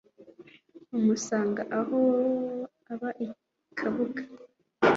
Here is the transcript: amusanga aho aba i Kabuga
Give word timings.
amusanga 0.95 1.61
aho 1.79 1.99
aba 2.91 3.09
i 3.25 3.27
Kabuga 3.77 4.23